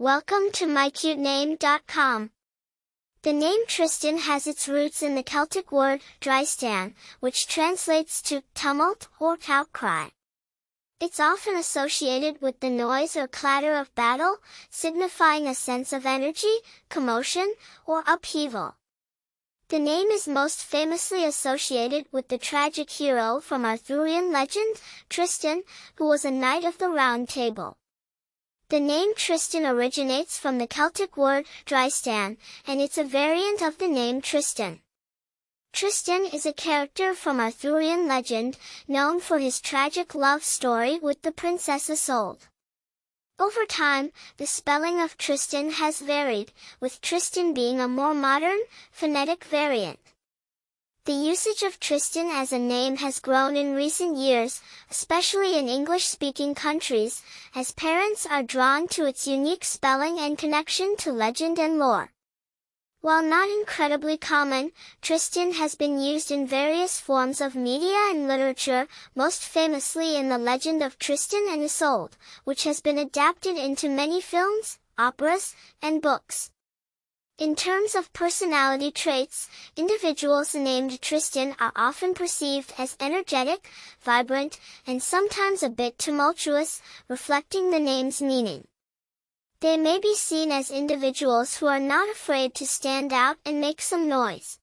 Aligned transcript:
Welcome 0.00 0.50
to 0.52 0.64
mycutename.com. 0.64 2.30
The 3.20 3.32
name 3.34 3.66
Tristyn 3.66 4.20
has 4.20 4.46
its 4.46 4.66
roots 4.66 5.02
in 5.02 5.14
the 5.14 5.22
Celtic 5.22 5.70
word 5.70 6.00
Drystan, 6.22 6.94
which 7.20 7.46
translates 7.46 8.22
to 8.22 8.42
tumult 8.54 9.08
or 9.18 9.36
outcry. 9.46 10.06
It's 11.02 11.20
often 11.20 11.54
associated 11.54 12.40
with 12.40 12.60
the 12.60 12.70
noise 12.70 13.14
or 13.14 13.28
clatter 13.28 13.74
of 13.74 13.94
battle, 13.94 14.38
signifying 14.70 15.46
a 15.46 15.54
sense 15.54 15.92
of 15.92 16.06
energy, 16.06 16.56
commotion, 16.88 17.52
or 17.84 18.02
upheaval. 18.06 18.76
The 19.68 19.80
name 19.80 20.10
is 20.10 20.26
most 20.26 20.64
famously 20.64 21.26
associated 21.26 22.06
with 22.10 22.28
the 22.28 22.38
tragic 22.38 22.88
hero 22.88 23.38
from 23.38 23.66
Arthurian 23.66 24.32
legend, 24.32 24.80
Tristan, 25.10 25.62
who 25.96 26.08
was 26.08 26.24
a 26.24 26.30
knight 26.30 26.64
of 26.64 26.78
the 26.78 26.88
Round 26.88 27.28
Table. 27.28 27.76
The 28.70 28.78
name 28.78 29.16
Tristyn 29.16 29.66
originates 29.66 30.38
from 30.38 30.58
the 30.58 30.66
Celtic 30.68 31.16
word 31.16 31.44
Drystan, 31.66 32.36
and 32.68 32.80
it's 32.80 32.98
a 32.98 33.02
variant 33.02 33.62
of 33.62 33.78
the 33.78 33.88
name 33.88 34.20
Tristan. 34.20 34.80
Tristan 35.72 36.24
is 36.24 36.46
a 36.46 36.52
character 36.52 37.12
from 37.12 37.40
Arthurian 37.40 38.06
legend, 38.06 38.58
known 38.86 39.18
for 39.18 39.40
his 39.40 39.60
tragic 39.60 40.14
love 40.14 40.44
story 40.44 41.00
with 41.00 41.20
the 41.22 41.32
Princess 41.32 41.90
Isolde. 41.90 42.46
Over 43.40 43.66
time, 43.66 44.12
the 44.36 44.46
spelling 44.46 45.00
of 45.00 45.18
Tristan 45.18 45.72
has 45.72 45.98
varied, 45.98 46.52
with 46.78 47.00
Tristyn 47.00 47.52
being 47.52 47.80
a 47.80 47.88
more 47.88 48.14
modern, 48.14 48.60
phonetic 48.92 49.42
variant. 49.42 49.98
The 51.06 51.12
usage 51.14 51.62
of 51.62 51.80
Tristyn 51.80 52.28
as 52.28 52.52
a 52.52 52.58
name 52.58 52.96
has 52.98 53.20
grown 53.20 53.56
in 53.56 53.74
recent 53.74 54.18
years, 54.18 54.60
especially 54.90 55.56
in 55.56 55.66
English-speaking 55.66 56.54
countries, 56.54 57.22
as 57.54 57.72
parents 57.72 58.26
are 58.26 58.42
drawn 58.42 58.86
to 58.88 59.06
its 59.06 59.26
unique 59.26 59.64
spelling 59.64 60.18
and 60.18 60.36
connection 60.36 60.96
to 60.98 61.10
legend 61.10 61.58
and 61.58 61.78
lore. 61.78 62.12
While 63.00 63.22
not 63.22 63.48
incredibly 63.48 64.18
common, 64.18 64.72
Tristyn 65.00 65.54
has 65.54 65.74
been 65.74 65.98
used 65.98 66.30
in 66.30 66.46
various 66.46 67.00
forms 67.00 67.40
of 67.40 67.54
media 67.54 67.96
and 68.10 68.28
literature, 68.28 68.86
most 69.14 69.42
famously 69.42 70.16
in 70.16 70.28
the 70.28 70.36
legend 70.36 70.82
of 70.82 70.98
Tristan 70.98 71.46
and 71.48 71.62
Isolde, 71.62 72.18
which 72.44 72.64
has 72.64 72.82
been 72.82 72.98
adapted 72.98 73.56
into 73.56 73.88
many 73.88 74.20
films, 74.20 74.78
operas, 74.98 75.54
and 75.80 76.02
books. 76.02 76.50
In 77.40 77.56
terms 77.56 77.94
of 77.94 78.12
personality 78.12 78.90
traits, 78.90 79.48
individuals 79.74 80.54
named 80.54 81.00
Tristyn 81.00 81.56
are 81.58 81.72
often 81.74 82.12
perceived 82.12 82.74
as 82.76 82.98
energetic, 83.00 83.70
vibrant, 84.02 84.60
and 84.86 85.02
sometimes 85.02 85.62
a 85.62 85.70
bit 85.70 85.98
tumultuous, 85.98 86.82
reflecting 87.08 87.70
the 87.70 87.80
name's 87.80 88.20
meaning. 88.20 88.68
They 89.60 89.78
may 89.78 89.98
be 89.98 90.14
seen 90.14 90.52
as 90.52 90.70
individuals 90.70 91.56
who 91.56 91.66
are 91.66 91.80
not 91.80 92.10
afraid 92.10 92.54
to 92.56 92.66
stand 92.66 93.10
out 93.10 93.38
and 93.46 93.58
make 93.58 93.80
some 93.80 94.06
noise. 94.06 94.58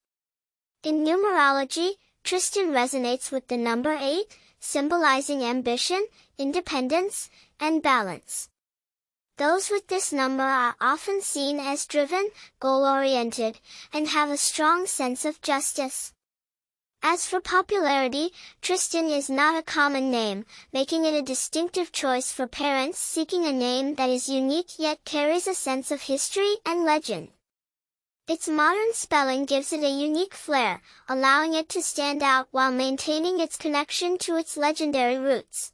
In 0.84 1.04
numerology, 1.04 1.94
Tristyn 2.24 2.70
resonates 2.70 3.32
with 3.32 3.48
the 3.48 3.58
number 3.58 3.98
8, 4.00 4.38
symbolizing 4.60 5.44
ambition, 5.44 6.06
independence, 6.38 7.32
and 7.60 7.82
balance. 7.82 8.50
Those 9.38 9.70
with 9.70 9.88
this 9.88 10.12
number 10.12 10.44
are 10.44 10.76
often 10.82 11.22
seen 11.22 11.60
as 11.60 11.86
driven, 11.86 12.32
goal-oriented, 12.60 13.60
and 13.94 14.08
have 14.08 14.32
a 14.32 14.38
strong 14.38 14.88
sense 14.88 15.26
of 15.26 15.42
justice. 15.42 16.14
As 17.04 17.28
for 17.28 17.40
popularity, 17.40 18.34
Tristyn 18.64 19.12
is 19.12 19.30
not 19.30 19.56
a 19.56 19.62
common 19.62 20.10
name, 20.10 20.46
making 20.74 21.06
it 21.06 21.14
a 21.14 21.22
distinctive 21.22 21.92
choice 21.92 22.32
for 22.32 22.48
parents 22.48 22.98
seeking 22.98 23.46
a 23.46 23.52
name 23.54 23.94
that 23.96 24.10
is 24.10 24.28
unique 24.28 24.80
yet 24.80 25.06
carries 25.06 25.46
a 25.46 25.54
sense 25.54 25.92
of 25.92 26.02
history 26.02 26.56
and 26.66 26.84
legend. 26.84 27.30
Its 28.28 28.48
modern 28.48 28.94
spelling 28.94 29.46
gives 29.46 29.72
it 29.72 29.84
a 29.84 29.90
unique 29.90 30.34
flair, 30.34 30.82
allowing 31.08 31.54
it 31.54 31.70
to 31.70 31.84
stand 31.84 32.24
out 32.24 32.48
while 32.50 32.72
maintaining 32.72 33.40
its 33.40 33.56
connection 33.56 34.18
to 34.18 34.36
its 34.36 34.58
legendary 34.58 35.20
roots. 35.20 35.74